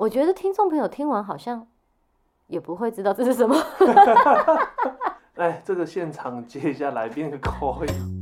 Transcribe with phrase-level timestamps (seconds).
[0.00, 1.66] 我觉得听众朋友听完好像
[2.46, 3.54] 也不会知道这是什么。
[5.34, 8.19] 来， 这个现场接一下来宾的口音。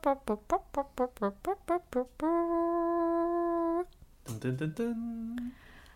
[0.00, 0.16] 噔
[4.40, 4.88] 噔噔噔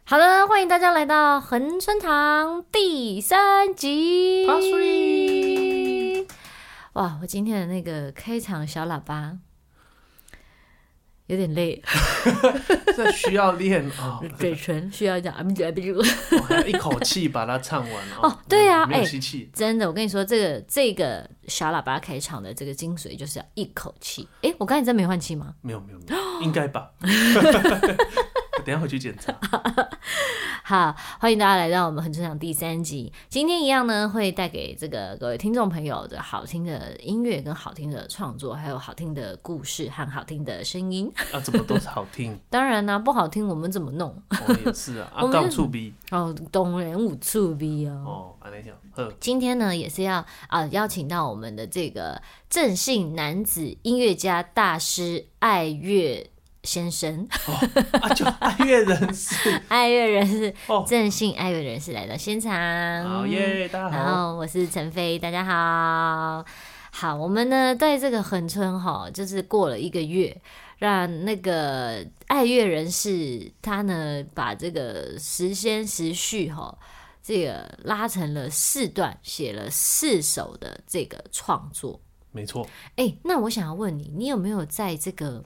[0.05, 4.47] 好的，欢迎大家来到恒春堂第三集。
[6.93, 9.39] 哇，我今天的那个开场小喇叭。
[11.27, 11.83] 有点累，
[12.97, 15.45] 这需要练啊，嘴唇需要讲啊，
[16.49, 18.39] 还要一口气把它唱完 哦。
[18.49, 19.05] 对呀，哎，
[19.53, 24.29] 真的，我跟你说，这个这个小喇叭开场的这个精髓就是要一口气。
[24.43, 25.55] 哎，我刚才真没换气吗？
[25.63, 26.91] 没有，没有，没有，应该吧。
[28.67, 29.33] 等下回去检查。
[30.65, 33.13] 好，欢迎大家来到我们恒春堂第三集。
[33.29, 41.09] 今天一样呢，会带给这个各位听众朋友的好听的音乐、跟好听的创作，还有好听的故事和好听的声音。
[41.33, 42.37] 啊，怎么都是好听？
[42.51, 44.11] 当然啦、啊，不好听我们怎么弄？
[44.31, 48.03] 哦，也是啊， 啊，告触逼哦，懂人五处逼哦。
[48.05, 48.75] 哦，安尼讲。
[49.21, 56.29] 今天呢，也是要啊邀请到我们的这个郑姓男子音乐家大师爱乐。
[56.67, 57.55] 先生，哦、
[58.01, 60.53] 啊，就爱乐人士， 爱乐人士，
[60.85, 62.53] 正信爱乐人士来到现场，
[63.09, 66.45] 好耶，大家好，然后我是陈飞，大家好，
[66.91, 70.37] 好，我们呢在这个恒春哈，就是过了一个月，
[70.79, 76.77] 让那个爱乐人士他呢把这个时间时序哈，
[77.23, 82.01] 这个拉成了四段，写了四首的这个创作，
[82.33, 85.45] 没错，哎、欸，那我想要问你，你有没有在这个？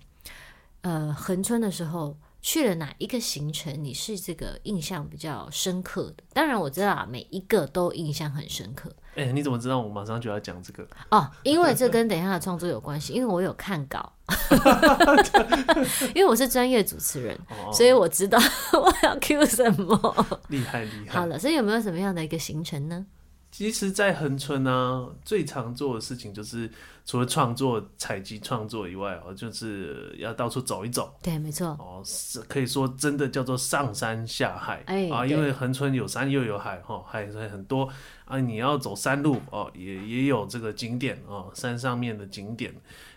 [0.82, 3.84] 呃，横春的时候去了哪一个行程？
[3.84, 6.24] 你是这个印象比较深刻的？
[6.32, 8.90] 当然我知道啊，每一个都印象很深刻。
[9.14, 10.86] 哎、欸，你怎么知道我马上就要讲这个？
[11.10, 14.10] 哦，因为这跟等一下的创作有关系，因为我有看稿，
[16.14, 18.38] 因为我是专业主持人，哦、所以我知道
[18.72, 20.38] 我要 cue 什么。
[20.48, 21.20] 厉害厉害。
[21.20, 23.04] 好了，所以有没有什么样的一个行程呢？
[23.50, 26.70] 其实，在恒春呢，最常做的事情就是
[27.04, 31.12] 除了创作、采集创作以外哦，就是要到处走一走。
[31.20, 31.68] 对，没错。
[31.70, 34.82] 哦，是可以说真的叫做上山下海。
[34.86, 37.88] 哎，啊，因为恒春有山又有海，哈，海很多
[38.24, 38.38] 啊。
[38.40, 42.72] 你要走山路哦，也也有这个景点哦，山上面的景点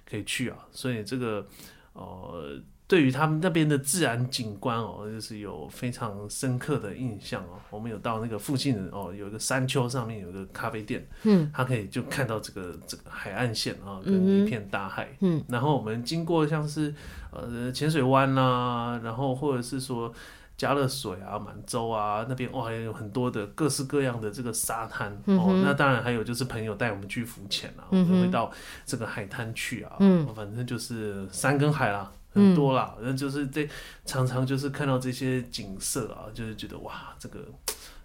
[0.09, 0.57] 可以去啊。
[0.71, 1.47] 所以这个，
[1.93, 2.59] 呃。
[2.93, 7.57] 对于他们那边的自然景观哦，就是有非常深刻的印象哦。
[7.71, 15.43] 我们有到那个附近哦，有一个山丘上面有一个咖啡店，嗯，它可以就看到这个这个海岸线啊，跟一片大海，嗯。
[15.47, 16.93] 然后我们经过像是
[17.31, 20.13] 呃浅水湾啦，然后或者是说
[20.55, 25.59] 佳乐水啊、满洲啊那边哇，有很多的各式各样的这个沙滩哦。
[25.65, 28.51] 那当然还有就是朋友带我们去浮潜啊，我们会到
[28.85, 32.11] 这个海滩去啊，嗯，反正就是山跟海啦。
[32.33, 33.67] 很多啦，那、嗯、就是这
[34.05, 37.39] 常常就是看到这些景色啊，就是觉得哇，这个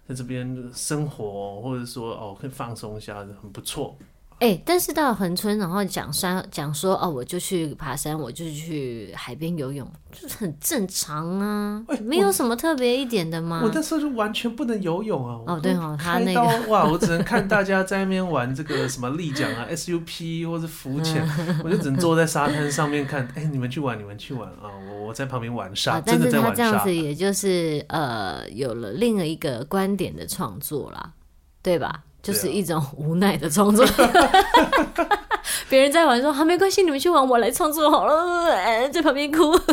[0.07, 3.97] 在这边生活或者说哦，可以放松一下，很不错。
[4.39, 13.59] 哎、欸，但是到恒春，然后讲山，讲说哦，我就去爬山，我就去海边游泳，就是很正常啊，欸、没有什么特别一点的吗？
[13.61, 15.41] 我那时候就完全不能游泳啊！
[15.45, 16.41] 哦，对哦，他那个
[16.71, 21.21] 哇，我只能看大家在那边玩这个什么立桨啊、SUP 或者浮潜，
[21.61, 23.27] 我就只能坐在沙滩上面看。
[23.35, 24.71] 哎、欸，你们去玩，你们去玩啊！
[24.89, 26.55] 我我在旁边玩沙，真的在玩沙。
[26.55, 31.11] 但是他这样子，也就是呃，有了另一个观点的创作啦，
[31.61, 32.03] 对吧？
[32.21, 33.85] 就是一种无奈的创作，
[35.69, 39.51] 别人在玩说好没关系，你们去玩，我来创作好了，在旁边哭。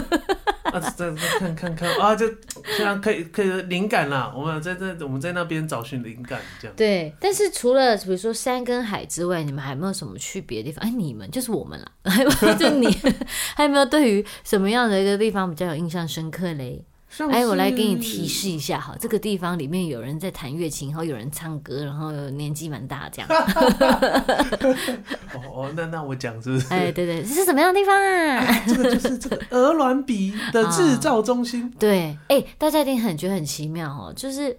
[0.66, 2.28] 啊，再再看看看啊，就
[2.76, 4.32] 这样可以可以灵感啦。
[4.34, 6.76] 我们在在我们在那边找寻灵感，这样。
[6.76, 10.84] 对，但是除了比如说山跟海之外，你们还有没有什么去别的地方？
[10.84, 12.88] 哎，你们就是我们啦， 还有就你
[13.54, 16.84] 还有没有对于什么样的一个地方比较有印象深刻嘞？
[17.30, 23.28] 哎，我来给你提示一下哈，这个地方里面有人在弹乐琴，然后有人唱歌，然后年纪蛮大这样。
[25.52, 26.66] 哦，那那我讲是不是？
[26.72, 28.38] 哎，对对，这是什么样的地方啊？
[28.44, 31.64] 哎、这个就是这个鹅卵鼻的 制造中心。
[31.64, 34.56] 哦、对，哎，大家一定很觉得很奇妙哦，就是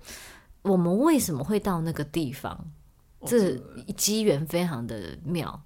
[0.62, 2.58] 我们为什么会到那个地方？
[3.26, 3.60] 这
[3.96, 5.60] 机缘非常的妙。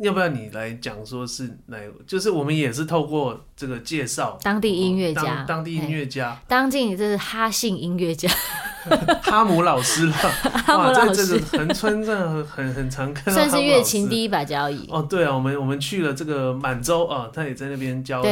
[0.00, 1.04] 要不要你来讲？
[1.04, 8.28] 说是来，就是我们也是透过这个介绍当地音乐家，当地音乐家，当地这是哈信音乐家。
[9.22, 10.12] 哈姆老师了，
[10.64, 13.32] 哈姆老师，在这个恒春真的很很常看到。
[13.32, 18.28] 算是乐琴第一把交椅哦，对啊，我们我们去了这个满洲啊，他也在那边教教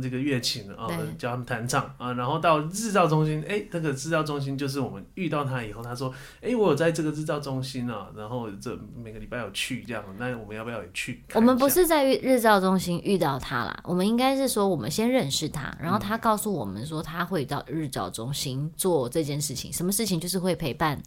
[0.00, 0.86] 这个乐琴啊，
[1.18, 11.24] 教他们弹唱啊，然后到日照中心，哎，这个日照中心就是我们遇到他以后，他说，哎，我有在这个日照中心啊，然后这每个礼拜有去这样，那我们要不要也去？
[11.34, 19.72] 我们不是在日照中心遇到他啦，我们应该是说我们先认识他，然后他告诉我们说他会到日照中心做这件事情。
[19.72, 21.02] 什么事情就是会陪伴，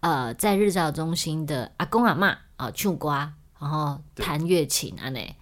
[0.00, 5.36] 呃，在日照中心的阿公阿嬷啊，唱瓜，然后弹乐琴啊，那，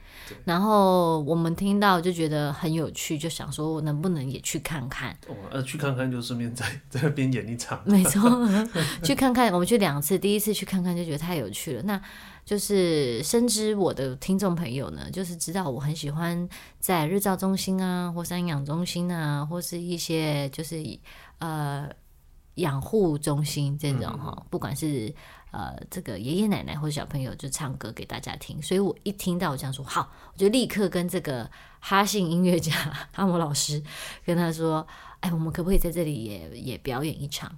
[0.45, 5.17] 然后我们听到就觉得很有趣，就想说我能不能也去看看。
[5.29, 7.81] 哦，呃，去看看就顺便在在那边演一场。
[7.85, 8.23] 没错，
[9.05, 11.83] 去看看，我们去两次，第一次去看看就觉得太有趣了。
[11.83, 12.01] 那
[12.45, 16.49] 就是深知我的听众朋友呢，就是知道我很喜欢
[16.81, 20.83] 在日照中心啊，或山养中心啊，或是一些就是
[21.39, 21.89] 呃。
[22.57, 25.15] 养护中心这种哈，嗯、不管是
[25.51, 28.61] 呃这个爷爷奶奶或者小朋友，就唱歌给大家听。
[28.61, 31.51] 所以我一听到我这样说，好，我就立刻跟这个
[31.81, 32.73] 哈信音乐家
[33.13, 33.83] 哈姆老师
[34.25, 34.87] 跟他说，
[35.21, 37.51] 哎，我们可不可以在这里也也表演一场？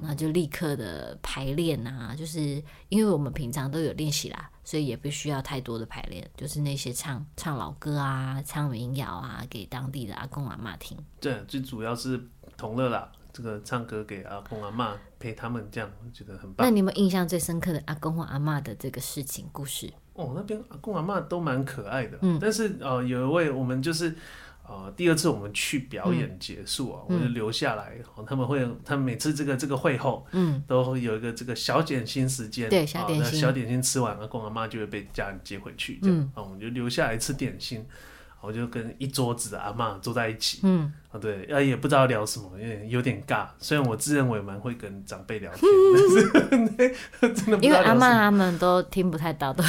[0.00, 10.96] 那、嗯、就立刻的排练啊，就是因为我们平常都有练习啦，所以也不需要太多的排练，就是那些唱唱老歌啊，唱民谣啊，给当地的阿公阿妈听。
[11.20, 13.10] 对，最主要是同乐啦。
[13.32, 16.66] 这个唱歌给阿公阿妈陪他们，这样我觉得很棒。
[16.66, 19.92] 那你有没有印象最深刻的阿公或阿妈的这个事情故事？
[20.14, 22.18] 哦，那边阿公阿妈都蛮可爱的。
[22.20, 24.14] 嗯，但是呃，有一位我们就是
[24.68, 27.98] 呃第二次我们去表演结束啊，嗯、我就留下来。
[28.18, 32.68] 嗯、他们会，他们每次这个这个会后，嗯，都会有一个这个小点心时间。
[32.68, 33.40] 对，小点心。
[33.40, 35.98] 小点心吃完，阿公阿妈就会被家人接回去。
[36.02, 37.86] 这样，嗯，我们就留下来吃点心。
[38.42, 43.46] 我就跟一桌子的阿妈坐在一起，嗯，啊对，啊也不知道聊什么，因为有点尬。
[43.60, 45.70] 虽然我自认为蛮会跟长辈聊天，
[47.20, 49.62] 但是 真的因为阿妈他们都听不太到的。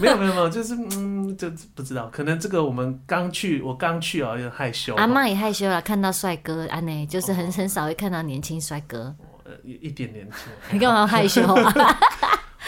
[0.00, 4.94] 没有没有没有，就是嗯，就不知道，可能这个我们刚去，我刚去啊，有点害羞。
[4.94, 9.12] 阿妈也害羞了，看到帅哥，安内就是很很少会看到年轻帅哥。
[9.44, 10.28] 呃，一点点。
[10.70, 11.98] 你干嘛害羞啊？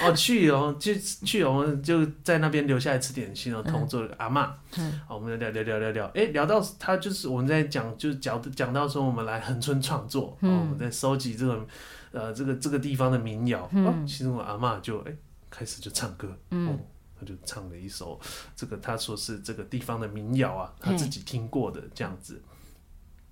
[0.03, 11.67] 哦，去哦，就去哦，我们就在那边留下来吃点心哦，同桌的阿嬷，嗯，好，我们聊聊聊聊聊，哎，聊到他就是我们在讲，就是讲讲到说我们来恒村创作，嗯，我们在收集这个
[12.13, 15.13] 呃这个这个地方的民谣，嗯，其中我阿嬷就哎
[15.51, 16.79] 开始就唱歌，嗯，
[17.19, 18.21] 他就唱了一首
[18.55, 22.41] 这个他说是这个地方的民谣啊，他自己听过的这样子。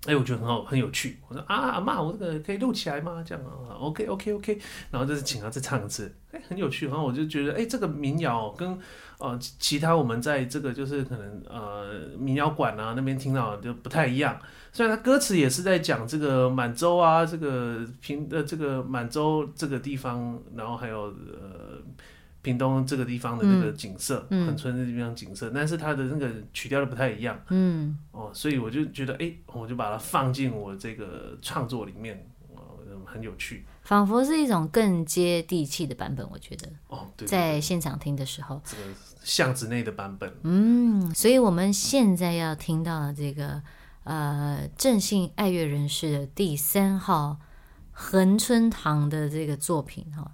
[0.07, 1.19] 哎，我觉得很好，很有趣。
[1.27, 3.23] 我说啊，阿嬷，我这个可以录起来吗？
[3.25, 4.57] 这样啊，OK，OK，OK。
[4.89, 6.87] 然后就是请他再唱一次，哎，很有趣。
[6.87, 8.79] 然后我就觉得，哎，这个民谣跟
[9.19, 14.39] 呃其他我们在这个就是可能呃民谣馆啊那边听到就不太一样。
[14.71, 21.81] 虽然他歌词也是在讲这个满洲啊，这个平呃这个满洲这个地方，然后还有呃。
[22.47, 38.83] 屏东这个地方的那个景色，恒、嗯、春这地方景色，嗯、但是它的那个曲调都不太一样，嗯，哦，所以我就觉得，哎、欸，我就把它放进我这个创作里面，哦，很有趣，仿佛是一种更接地气的版本，我觉得，哦，对，在现场听的时候，这个
[39.21, 43.61] 巷子内的版本，嗯，所以我们现在要听到的这个，
[44.05, 47.39] 呃，正信爱乐人士的第三号
[47.91, 50.31] 恒春堂的这个作品，哈，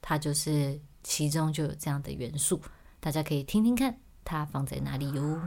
[0.00, 0.80] 它就是。
[1.08, 2.60] 其中就有这样的元素，
[2.98, 5.40] 大家可以听听看，它放在哪里哟。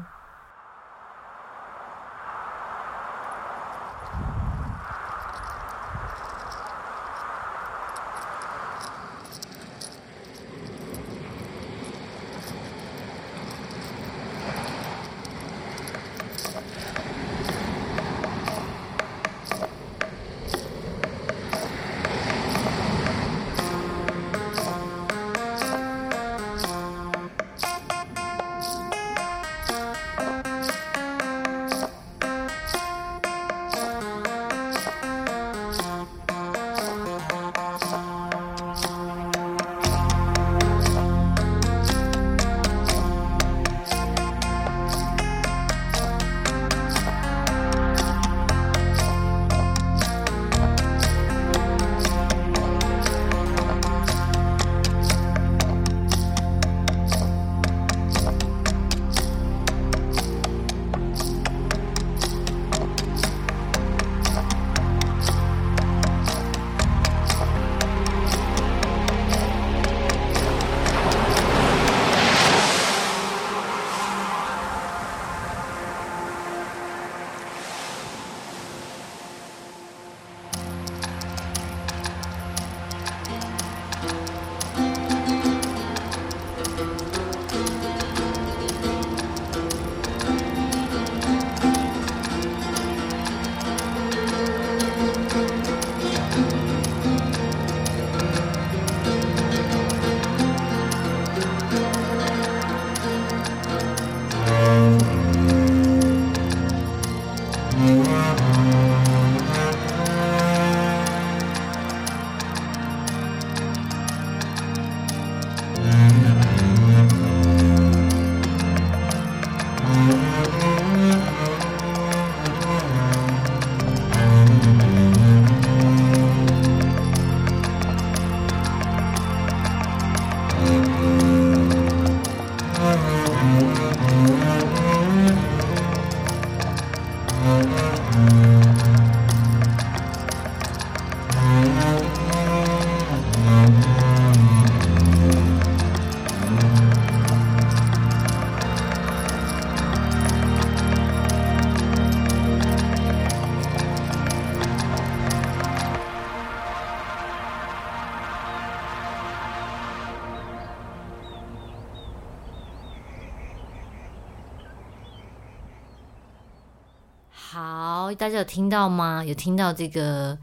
[168.17, 169.23] 大家有听到吗？
[169.25, 170.37] 有听到这个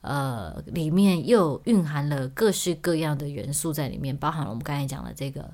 [0.00, 5.50] 呃，里面又蕴含了各式各样的元素在里面，包含了我们刚才讲的这个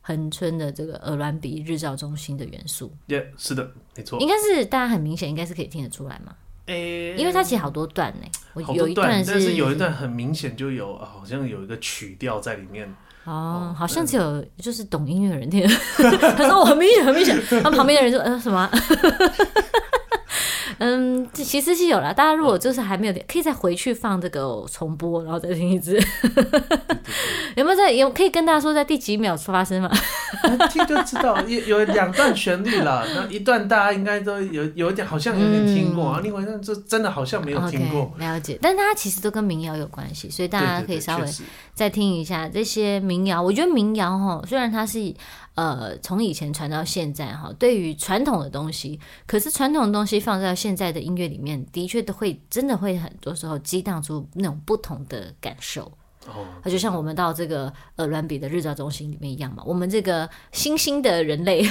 [0.00, 2.92] 恒春的这个鹅銮鼻日照中心的元素。
[3.06, 6.34] 耶、yeah，是的，没错，应该是大家很明显，应该是可以听得出来嘛。
[6.66, 12.92] 诶、欸，因为它其实好多段呢，我有一段是，但是有一段很明显就有，好像有一个曲调在里面。
[13.24, 15.68] 哦，好像只有就是懂音乐的人听。
[16.36, 17.38] 他说我很明显，很明显。
[17.62, 18.70] 他旁边的人说，嗯、呃，什么？
[20.80, 22.12] 嗯，其实是有了。
[22.12, 25.98] 大家如果就是还没有点，可以再回去放这个重播，然后再听一次。
[27.56, 27.90] 有没有在？
[27.90, 29.90] 有可以跟大家说在第几秒发生吗？
[30.70, 33.04] 听就知道，有有两段旋律啦。
[33.14, 36.20] 那一段大家应该都有有点，好像有点听过啊。
[36.22, 38.10] 另外一段就真的好像没有听过。
[38.16, 41.26] Okay, 了解，但它其实都跟民谣有关系，所以大家可以稍微
[41.74, 43.42] 再听一下这些民谣。
[43.42, 45.12] 我觉得民谣哈，虽然它是。
[45.56, 55.92] 呃，从以前传到现在哈，对于传统的东西，可是传统的东西放在现在的音乐乐里面，的确都会真的会很多时候激荡出那种不同的感受。
[56.26, 61.66] 哦，就像我们到这个鹅銮鼻的日照中心里面一样嘛，我们这个新兴的人类，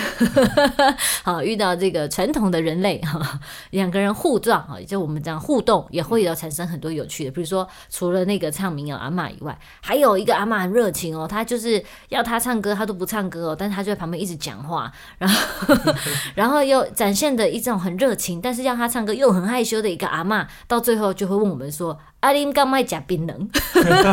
[1.24, 3.39] 好遇到这个传统的人类哈，
[3.70, 15.94] 两个人互撞哈，就我们这样互动，也会有产生很多有趣的，比如说除了那个唱民谣阿嬷以外，还有一个阿嬷很热情哦，他就是要他唱歌，他都不唱歌哦，但是他就在旁边一直讲话，然 后
[16.34, 22.00] 然后又展现的一种很热情，但是要他唱歌又很害羞的一个阿嬷，到最后就会问我们说。
[22.21, 23.47] 阿林刚卖假槟榔，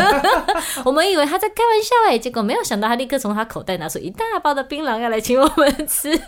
[0.84, 6.26] 我们以为他在开玩笑哎，结果没有想到他立刻从他口袋拿出一大包的槟榔要来请我们吃，很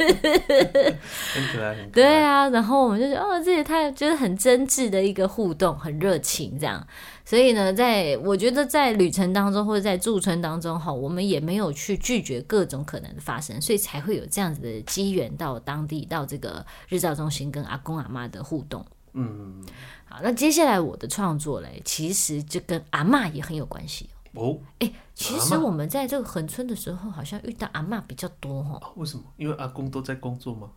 [1.53, 1.89] 可爱，很可爱。
[1.93, 6.85] 对啊，然后我们就觉得哦，这也太觉得很真挚的一个互动，很热情这样。
[7.25, 18.85] 所以呢，在我觉得在旅程当中或者在驻村当中哈，我们也没有去拒绝各种可能的发生，所以才会有这样子的机缘到当地到这个日照中心跟阿公阿妈的互动。
[19.13, 19.65] 嗯。
[20.09, 24.59] 好，那接下来我的创作嘞，其实就跟阿嬷也很有关系哦。
[24.79, 28.81] 哎、欸，其实我们在这个恒村的时候，好像遇到阿嬷比较多哈。
[28.97, 29.23] 为什么？
[29.37, 30.69] 因为阿公都在工作吗？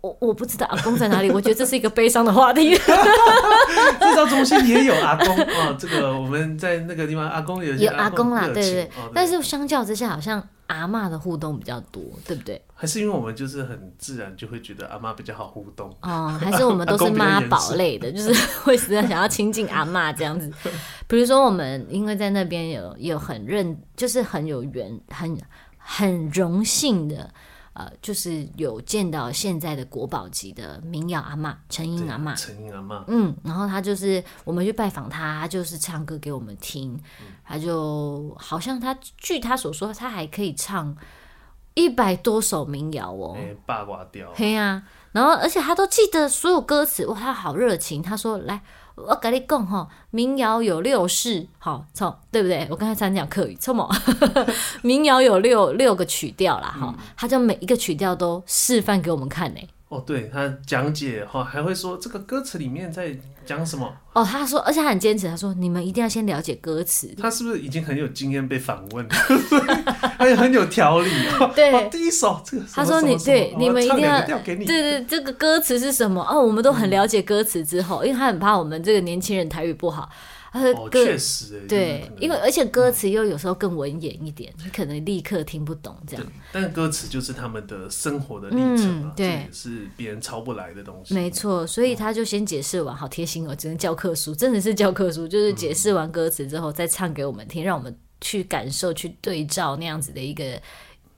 [0.00, 2.70] 我我不知道阿公在哪里，我觉得这是一个悲伤的话题。
[2.74, 8.84] 制造中心也有阿公哦，这个我们在那个地方，阿公有阿公有阿公啦，对对对。
[8.84, 12.60] 哦、对，但是相较之下，好像阿妈的互动比较多，对不对？
[12.74, 16.36] 还是因为我们就是很自然就会觉得阿妈比较好互动哦？
[16.40, 20.50] 还是我们都是妈宝类的， 就是会实在想要亲近阿妈这样子。
[21.06, 25.38] 比如说我们因为在那边有有很认，就是很有缘，很
[25.76, 27.30] 很荣幸的。
[27.74, 40.96] 呃，就是有见到现在的国宝级的民谣阿嬷陈英阿嬷，陈英阿妈，嗯，然后他就是我们去拜访他，他就是唱歌给我们听，嗯、他就好像他据他所说，他还可以唱
[41.74, 48.62] 一百多首民谣哦，八卦调，嘿啊，然后而且他都记得所有歌词，哇，他好热情，他说来。
[48.94, 52.66] 我跟你讲哈，民谣有六式，好，从，对不对？
[52.70, 53.88] 我刚才才讲客语，错么？
[54.82, 59.60] 民谣有六六个曲调啦，哈、嗯，他就每一个曲调都示范给我们看呢。
[59.92, 63.94] 哦，对，他讲解哈，还会说这个歌词里面在讲什么。
[64.14, 67.14] 哦，他说，而且他很坚持，他说你们一定要先了解歌词。
[67.20, 69.06] 他是不是已经很有经验被访问？
[70.16, 71.10] 他也很有条理。
[71.54, 76.26] 对、哦，第一首这个，他说你对你们一定要对对，这个歌词是什么？
[76.26, 80.08] 哦，我们都很了解歌词之后、嗯，因为他很怕我们这个年轻人台语不好。
[80.52, 86.26] 哦，确实，对，因为而且歌词又有时候更文言一点，嗯，你可能立刻听不懂这样。
[86.52, 91.14] 但歌词就是他们的生活的历程啊，嗯，对，是别人抄不来的东西。
[91.14, 100.60] 没错，所以他就先解释完，好贴心哦，只能教科书，真的是教科书，就是解释完歌词之后再唱给我们听，让我们去感受、去对照那样子的一个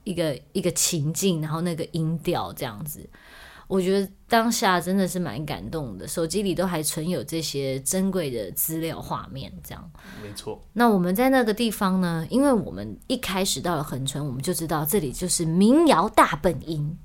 [0.05, 3.05] 一个一个情境，然后那个音调这样子。
[3.67, 9.91] 我觉得当下真的是蛮感动的，手机里都还存有这些珍贵的资料画面，这样。
[10.21, 10.61] 没错。
[10.73, 12.25] 那我们在那个地方呢？
[12.29, 16.95] 因为我们一开始到了恒村，我们就知道这里就是民谣大本营，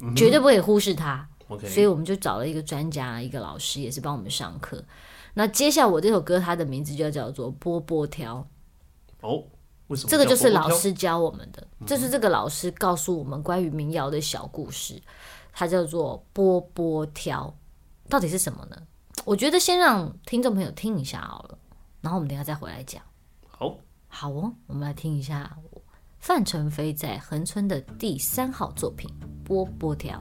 [0.00, 1.26] 嗯，绝对不可以忽视它。
[1.48, 1.66] OK。
[1.66, 4.84] 所以我们就找了一个专家，一个老师，也是帮我们上课。
[5.34, 8.46] 那接下来我这首歌，它的名字就叫做《波波挑》。
[9.26, 9.44] 哦，
[9.86, 10.10] 为什么？
[10.10, 15.00] 这个就是老师教我们的，这，就是这个老师告诉我们关于民谣的小故事。
[15.52, 17.54] 它叫做波波条，
[18.08, 18.76] 到底是什么呢？
[19.24, 21.58] 我觉得先让听众朋友听一下好了，
[22.00, 23.02] 然后我们等一下再回来讲。
[23.46, 23.76] 好，
[24.08, 25.56] 好哦，我们来听一下
[26.18, 29.08] 范成飞在恒春的第三号作品
[29.46, 30.18] 《波波挑》。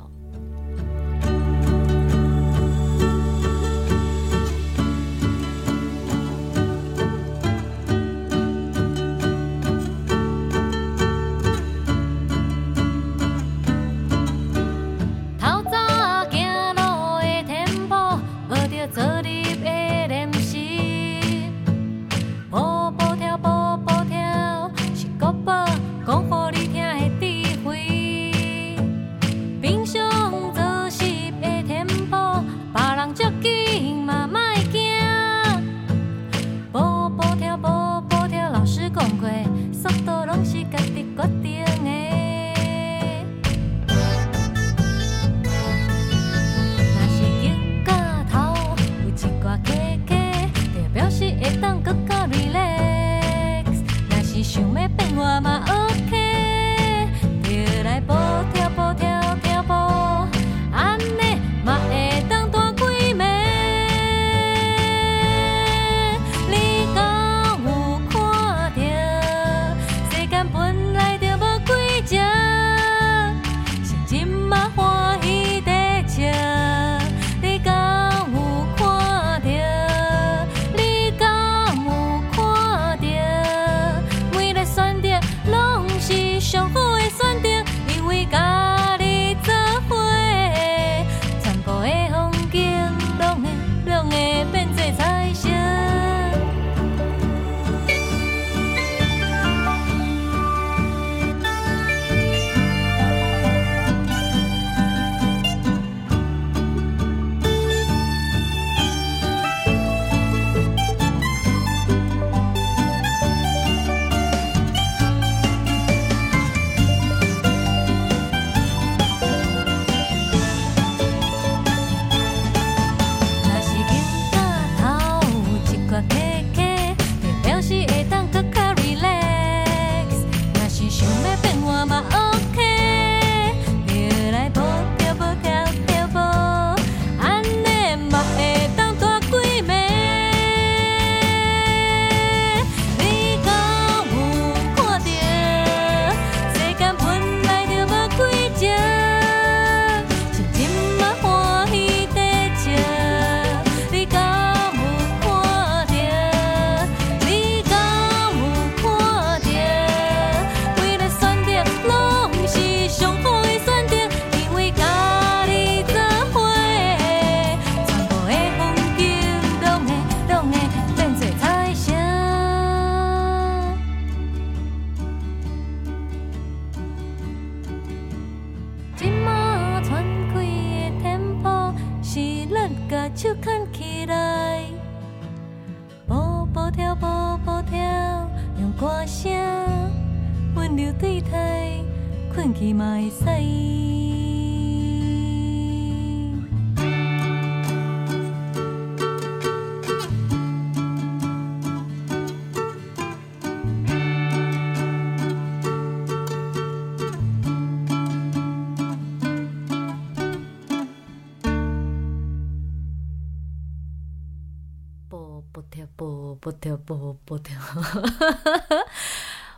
[215.52, 217.58] 波跳不不跳不不跳，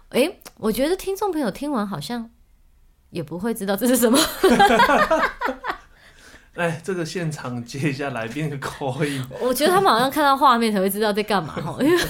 [0.09, 2.29] 哎， 我觉得听众朋友听完好像
[3.09, 4.17] 也不会知道这是什么。
[6.55, 12.03] 哎，这个现场接一下来宾的口音， 我觉得他们好像看到画面才会知道在干嘛，因为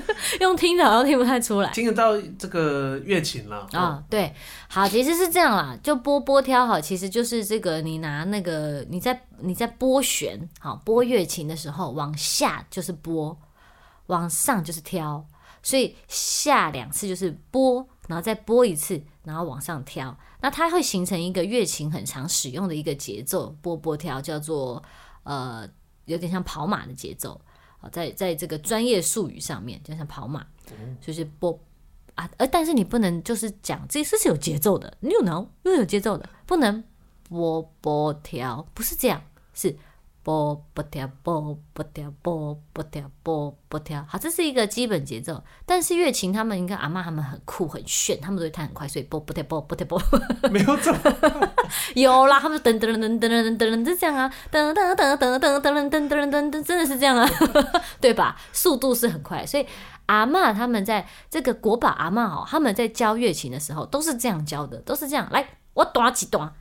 [0.40, 1.70] 用听的好像听不太出来。
[1.72, 4.04] 听得到这个乐琴了啊、哦？
[4.08, 4.34] 对，
[4.68, 13.36] 好，其实是这样啦，就拨拨挑好，其实就是这个，你拿那个你在你在拨弦好拨乐琴的时候，往下就是拨。
[14.08, 15.26] 往上就是挑，
[15.64, 24.80] 所以下两次就是拨，然后再拨一次，然后往上挑，那它会形成一个乐琴很常使用的一个节奏，拨拨挑叫做
[25.24, 25.68] 呃，
[26.04, 27.40] 有点像跑马的节奏
[27.86, 30.46] 啊，在在这个专业术语上面就像跑马，
[31.00, 31.58] 就是波
[32.14, 36.82] 啊，呃，但是你不能就是讲这是是有节奏的，you know，又有节奏的，不能
[37.28, 39.22] 波波跳，不是这样，
[39.54, 39.76] 是。
[40.26, 44.04] 波波跳，波波跳，波波跳，波波跳。
[44.08, 45.40] 好，这是一个基本节奏。
[45.64, 50.02] 但是乐琴他们应该阿嬷他们很酷很炫，他们都会弹很快，所以波波跳，波波跳，波。
[50.50, 50.98] 没有这么
[51.94, 57.30] 有啦，他们噔噔噔噔噔噔噔就这样啊，噔噔噔噔噔噔噔噔噔噔噔，真的是这样啊，
[58.02, 58.36] 对吧？
[58.52, 59.64] 速度是很快，所以
[60.06, 65.28] 阿嬷他们在这个国宝阿嬷哦，他们在教乐琴的时候都是这样教的，都是这样。
[65.30, 66.52] 来，我短几段。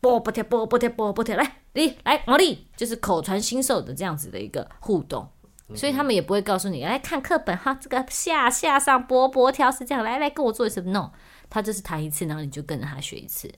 [0.00, 5.28] 波波跳，波波跳，波波跳，来，你来，毛利，就是口传心授的这样子的一个互动，
[5.74, 11.10] 所以他们也不会告诉你，来看课本哈，这个下下上波波跳是这样，来来跟我做一次？no，
[11.50, 13.52] 他就是弹一次，然后你就跟着他学一次。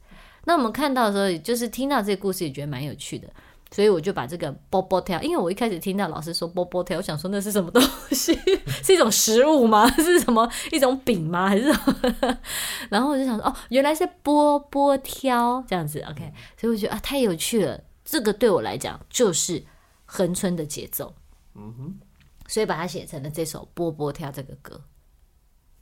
[0.44, 3.29] 那我们看到的时候，就是听到这个故事也觉得蛮有趣的。
[3.71, 7.81] 所以我就把这个波波跳，因为我一开始听到老师说波波跳，我想说那是什么东
[8.11, 8.37] 西？
[8.83, 9.89] 是一种食物吗？
[9.97, 11.49] 是什么一种饼吗？
[11.49, 12.39] 还是什么？
[12.91, 16.01] 然后我就想说，哦，原来是波波挑这样子。
[16.01, 17.81] OK，所以我觉得啊，太有趣了。
[18.05, 19.65] 这个对我来讲就是
[20.05, 21.15] 恒春的节奏。
[21.55, 22.01] 嗯哼，
[22.49, 24.83] 所以把它写成了这首波波跳这个歌。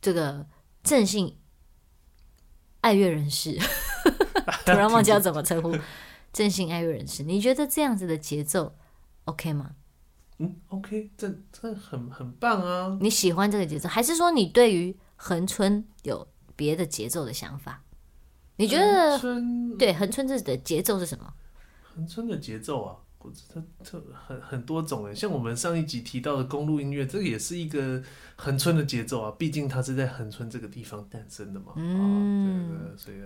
[0.03, 0.47] 这个
[0.83, 1.37] 正性
[2.83, 3.59] 爱乐人士，
[4.67, 5.75] 突然忘记要怎么称呼。
[6.39, 8.77] 真心爱乐人士，你觉得这样子的节奏
[9.25, 9.73] OK 吗？
[10.39, 12.97] 嗯，OK，这这很很棒啊！
[13.01, 17.83] 你喜欢这个节奏，还是说你对于恒春有别的节奏的想法？
[18.55, 21.35] 你觉得春对恒春这的节奏是什么？
[21.83, 28.01] 横春的节奏啊，我这这很很多种诶，像我们上一集提到的公路音乐，这个也是一个
[28.37, 31.73] 恒春的节奏啊，毕竟它是在恒春这个地方诞生的嘛。
[31.75, 33.17] 嗯，这个所以。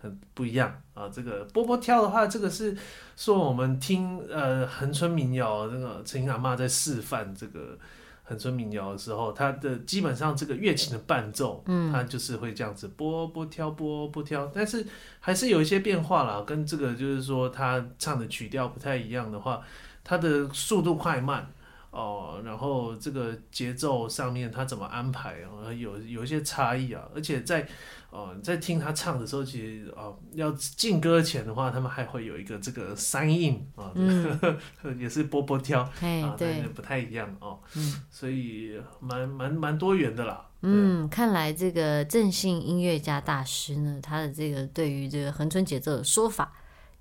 [0.00, 1.08] 很不一样啊！
[1.08, 2.76] 这个波波跳的话，这个是
[3.16, 7.76] 说我们听呃恒春民谣，那个陈阿妈在示范这个
[8.22, 14.86] 恒春民谣的时候，它的基本上这个乐器的伴奏，嗯，它就是会这样子波波跳波波跳，但是
[15.18, 19.62] 还是有一些变化啦，跟这个就是说他唱的曲调不太一样的话，
[20.04, 21.50] 它的速度快慢
[21.90, 27.66] 哦，然后这个节奏上面他怎么安排啊，有有一些差异啊，而且在。
[28.10, 34.58] 哦，在听他唱的时候，其实哦，要进歌前的话，他们还会有一个这个三印啊，嗯、
[34.98, 35.92] 也是波波挑啊，
[36.38, 40.42] 对，但是不太一样哦，嗯、所以蛮蛮蛮多元的啦。
[40.62, 46.50] 嗯，看来这个正信音乐家大师呢，他的这个对于这个横春节奏的说法。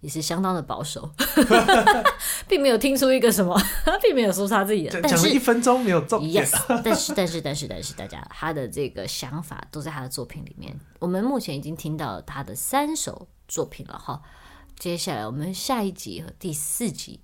[0.07, 1.11] 也是相当的保守，
[2.47, 3.61] 并没有听出一个什么，
[4.01, 5.01] 并没有说他自己的。
[5.01, 6.45] 讲了一分钟没有重点。
[6.45, 10.79] Yes, 但是但是但是但是大家他的这个想法都在他的作品里面。
[10.99, 14.21] 我们目前已经听到他的三首作品了哈，
[14.79, 17.19] 接下来我们下一集和第四集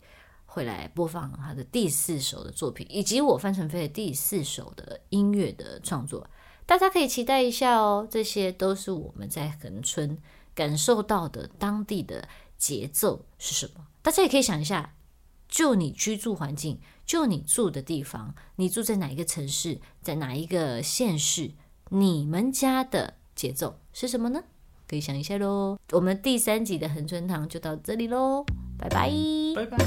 [0.45, 6.29] 会来播放他的第四首的作品，以及我范成飞的第四首的音乐的创作，
[6.65, 8.05] 大家可以期待一下哦。
[8.11, 10.17] 这些都是我们在恒春
[10.53, 12.27] 感受到的当地的。
[12.57, 13.87] 节奏是什么？
[14.01, 14.95] 大家也可以想一下，
[15.47, 21.51] 就你居住环境，就你住的地方，你住在哪一个城市，在哪一个县市？
[21.89, 24.43] 你们家的节奏是什么呢？
[24.87, 25.77] 可以想一下喽。
[25.91, 28.45] 我们第三集的恒春堂就到这里喽，
[28.77, 29.11] 拜拜，
[29.55, 29.77] 拜拜。